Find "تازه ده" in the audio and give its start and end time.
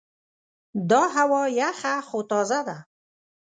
2.29-2.77